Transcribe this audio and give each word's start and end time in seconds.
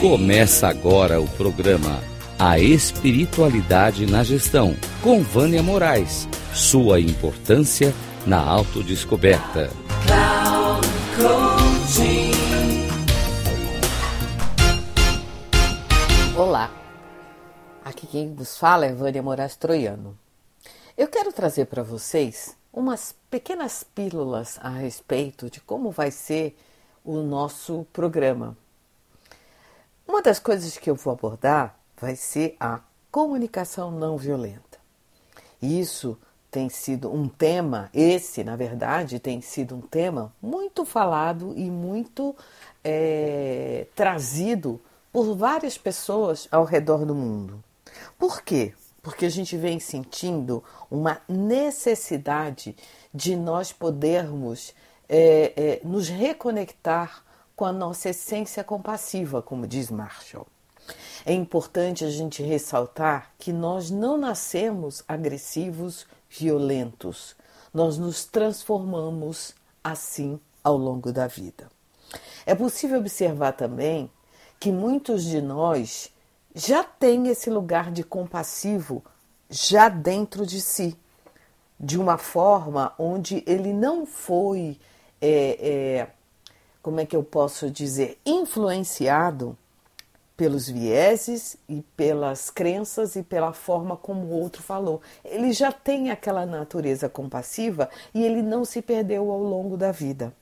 Começa 0.00 0.66
agora 0.66 1.20
o 1.20 1.28
programa 1.28 2.02
A 2.38 2.58
Espiritualidade 2.58 4.06
na 4.06 4.22
Gestão, 4.22 4.74
com 5.02 5.22
Vânia 5.22 5.62
Moraes. 5.62 6.26
Sua 6.54 6.98
importância 6.98 7.92
na 8.26 8.42
autodescoberta. 8.42 9.68
Olá, 16.34 16.72
aqui 17.84 18.06
quem 18.06 18.34
vos 18.34 18.56
fala 18.56 18.86
é 18.86 18.94
Vânia 18.94 19.22
Moraes 19.22 19.54
Troiano. 19.54 20.16
Eu 20.96 21.08
quero 21.08 21.30
trazer 21.30 21.66
para 21.66 21.82
vocês 21.82 22.56
umas 22.72 23.14
pequenas 23.30 23.84
pílulas 23.84 24.58
a 24.62 24.70
respeito 24.70 25.50
de 25.50 25.60
como 25.60 25.90
vai 25.90 26.10
ser 26.10 26.56
o 27.04 27.18
nosso 27.18 27.86
programa. 27.92 28.56
Uma 30.10 30.22
das 30.22 30.40
coisas 30.40 30.76
que 30.76 30.90
eu 30.90 30.96
vou 30.96 31.12
abordar 31.12 31.78
vai 31.96 32.16
ser 32.16 32.56
a 32.58 32.80
comunicação 33.12 33.92
não 33.92 34.16
violenta. 34.16 34.80
Isso 35.62 36.18
tem 36.50 36.68
sido 36.68 37.14
um 37.14 37.28
tema, 37.28 37.88
esse, 37.94 38.42
na 38.42 38.56
verdade, 38.56 39.20
tem 39.20 39.40
sido 39.40 39.76
um 39.76 39.80
tema 39.80 40.34
muito 40.42 40.84
falado 40.84 41.54
e 41.56 41.70
muito 41.70 42.34
é, 42.82 43.86
trazido 43.94 44.80
por 45.12 45.36
várias 45.36 45.78
pessoas 45.78 46.48
ao 46.50 46.64
redor 46.64 47.06
do 47.06 47.14
mundo. 47.14 47.62
Por 48.18 48.42
quê? 48.42 48.74
Porque 49.00 49.26
a 49.26 49.30
gente 49.30 49.56
vem 49.56 49.78
sentindo 49.78 50.60
uma 50.90 51.20
necessidade 51.28 52.74
de 53.14 53.36
nós 53.36 53.72
podermos 53.72 54.74
é, 55.08 55.52
é, 55.56 55.80
nos 55.84 56.08
reconectar 56.08 57.29
com 57.60 57.66
a 57.66 57.72
nossa 57.72 58.08
essência 58.08 58.64
compassiva, 58.64 59.42
como 59.42 59.66
diz 59.66 59.90
Marshall. 59.90 60.46
É 61.26 61.34
importante 61.34 62.06
a 62.06 62.10
gente 62.10 62.42
ressaltar 62.42 63.32
que 63.38 63.52
nós 63.52 63.90
não 63.90 64.16
nascemos 64.16 65.04
agressivos, 65.06 66.06
violentos. 66.30 67.36
Nós 67.70 67.98
nos 67.98 68.24
transformamos 68.24 69.54
assim 69.84 70.40
ao 70.64 70.74
longo 70.78 71.12
da 71.12 71.26
vida. 71.26 71.70
É 72.46 72.54
possível 72.54 72.98
observar 72.98 73.52
também 73.52 74.10
que 74.58 74.72
muitos 74.72 75.22
de 75.24 75.42
nós 75.42 76.10
já 76.54 76.82
têm 76.82 77.28
esse 77.28 77.50
lugar 77.50 77.92
de 77.92 78.02
compassivo 78.02 79.04
já 79.50 79.90
dentro 79.90 80.46
de 80.46 80.62
si, 80.62 80.96
de 81.78 81.98
uma 81.98 82.16
forma 82.16 82.94
onde 82.98 83.44
ele 83.46 83.74
não 83.74 84.06
foi 84.06 84.80
é, 85.20 86.08
é, 86.08 86.10
como 86.82 87.00
é 87.00 87.06
que 87.06 87.16
eu 87.16 87.22
posso 87.22 87.70
dizer, 87.70 88.18
influenciado 88.24 89.56
pelos 90.36 90.68
vieses 90.68 91.58
e 91.68 91.82
pelas 91.94 92.48
crenças 92.48 93.14
e 93.14 93.22
pela 93.22 93.52
forma 93.52 93.94
como 93.94 94.22
o 94.22 94.40
outro 94.40 94.62
falou. 94.62 95.02
Ele 95.22 95.52
já 95.52 95.70
tem 95.70 96.10
aquela 96.10 96.46
natureza 96.46 97.10
compassiva 97.10 97.90
e 98.14 98.24
ele 98.24 98.40
não 98.40 98.64
se 98.64 98.80
perdeu 98.80 99.30
ao 99.30 99.42
longo 99.42 99.76
da 99.76 99.92
vida. 99.92 100.32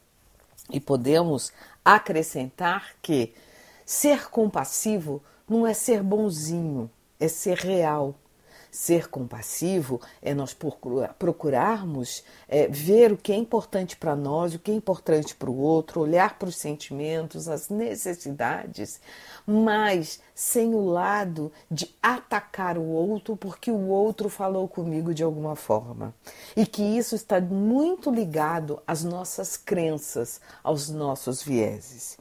E 0.71 0.79
podemos 0.79 1.53
acrescentar 1.85 2.95
que 3.03 3.35
ser 3.85 4.31
compassivo 4.31 5.21
não 5.49 5.67
é 5.67 5.75
ser 5.75 6.01
bonzinho, 6.03 6.89
é 7.19 7.27
ser 7.27 7.57
real, 7.57 8.15
Ser 8.71 9.09
compassivo 9.09 10.01
é 10.21 10.35
nós 10.35 10.57
procurarmos 11.19 12.23
é, 12.47 12.69
ver 12.69 13.13
o 13.13 13.17
que 13.17 13.33
é 13.33 13.37
importante 13.37 13.97
para 13.97 14.15
nós, 14.15 14.55
o 14.55 14.59
que 14.59 14.71
é 14.71 14.75
importante 14.75 15.35
para 15.35 15.51
o 15.51 15.59
outro, 15.59 16.01
olhar 16.01 16.39
para 16.39 16.49
os 16.49 16.57
sentimentos, 16.57 17.49
as 17.49 17.69
necessidades, 17.69 19.01
mas 19.47 20.21
sem 20.35 20.75
o 20.75 20.85
lado 20.85 21.51
de 21.71 21.95
atacar 22.03 22.77
o 22.77 22.87
outro 22.87 23.37
porque 23.37 23.71
o 23.71 23.89
outro 23.89 24.29
falou 24.29 24.69
comigo 24.69 25.15
de 25.15 25.23
alguma 25.23 25.57
forma. 25.57 26.15
E 26.57 26.67
que 26.67 26.83
isso 26.83 27.15
está 27.15 27.41
muito 27.41 28.11
ligado 28.11 28.83
às 28.87 29.03
nossas 29.03 29.57
crenças, 29.57 30.41
aos 30.63 30.89
nossos 30.91 31.43
vieses. 31.43 32.19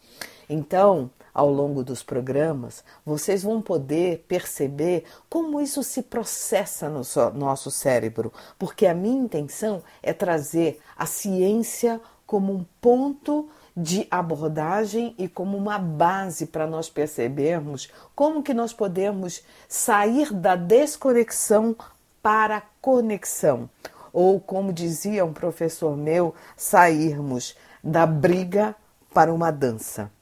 Então, 0.49 1.11
ao 1.37 1.51
longo 1.51 1.83
dos 1.83 2.01
programas, 2.01 2.83
vocês 3.05 3.43
vão 3.43 3.61
poder 3.61 4.25
perceber 4.27 5.03
como 5.29 5.61
isso 5.61 5.83
se 5.83 6.01
processa 6.01 6.89
no 6.89 7.03
nosso 7.35 7.69
cérebro, 7.69 8.33
porque 8.57 8.87
a 8.87 8.93
minha 8.95 9.21
intenção 9.21 9.83
é 10.01 10.13
trazer 10.13 10.79
a 10.97 11.05
ciência 11.05 12.01
como 12.25 12.51
um 12.51 12.65
ponto 12.81 13.47
de 13.75 14.07
abordagem 14.09 15.13
e 15.15 15.27
como 15.27 15.55
uma 15.55 15.77
base 15.77 16.47
para 16.47 16.65
nós 16.65 16.89
percebermos 16.89 17.87
como 18.15 18.41
que 18.41 18.51
nós 18.51 18.73
podemos 18.73 19.43
sair 19.69 20.33
da 20.33 20.55
desconexão 20.55 21.75
para 22.19 22.57
a 22.57 22.63
conexão, 22.81 23.69
ou 24.11 24.39
como 24.39 24.73
dizia 24.73 25.23
um 25.23 25.33
professor 25.33 25.95
meu, 25.95 26.33
sairmos 26.55 27.55
da 27.83 28.07
briga 28.07 28.75
para 29.13 29.31
uma 29.31 29.51
dança. 29.51 30.16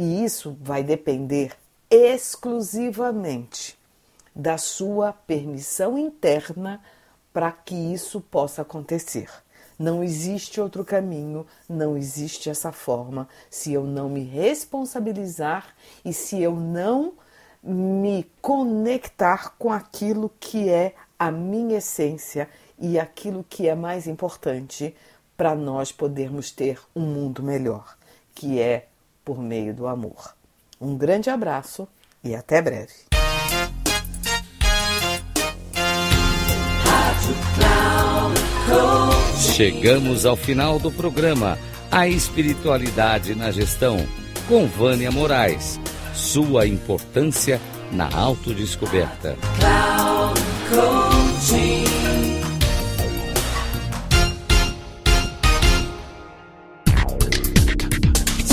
E 0.00 0.24
isso 0.24 0.56
vai 0.60 0.84
depender 0.84 1.56
exclusivamente 1.90 3.76
da 4.32 4.56
sua 4.56 5.12
permissão 5.12 5.98
interna 5.98 6.80
para 7.32 7.50
que 7.50 7.74
isso 7.74 8.20
possa 8.20 8.62
acontecer. 8.62 9.28
Não 9.76 10.04
existe 10.04 10.60
outro 10.60 10.84
caminho, 10.84 11.44
não 11.68 11.96
existe 11.96 12.48
essa 12.48 12.70
forma 12.70 13.28
se 13.50 13.72
eu 13.72 13.82
não 13.82 14.08
me 14.08 14.22
responsabilizar 14.22 15.74
e 16.04 16.12
se 16.12 16.40
eu 16.40 16.54
não 16.54 17.14
me 17.60 18.24
conectar 18.40 19.56
com 19.58 19.72
aquilo 19.72 20.30
que 20.38 20.68
é 20.68 20.94
a 21.18 21.32
minha 21.32 21.78
essência 21.78 22.48
e 22.78 23.00
aquilo 23.00 23.44
que 23.50 23.66
é 23.66 23.74
mais 23.74 24.06
importante 24.06 24.94
para 25.36 25.56
nós 25.56 25.90
podermos 25.90 26.52
ter 26.52 26.80
um 26.94 27.02
mundo 27.02 27.42
melhor, 27.42 27.98
que 28.32 28.60
é 28.60 28.86
por 29.28 29.42
meio 29.42 29.74
do 29.74 29.86
amor. 29.86 30.34
Um 30.80 30.96
grande 30.96 31.28
abraço 31.28 31.86
e 32.24 32.34
até 32.34 32.62
breve. 32.62 32.94
Chegamos 39.54 40.24
ao 40.24 40.34
final 40.34 40.78
do 40.78 40.90
programa 40.90 41.58
A 41.90 42.08
Espiritualidade 42.08 43.34
na 43.34 43.50
Gestão, 43.50 43.98
com 44.48 44.66
Vânia 44.66 45.10
Moraes. 45.10 45.78
Sua 46.14 46.66
importância 46.66 47.60
na 47.92 48.08
autodescoberta. 48.10 49.36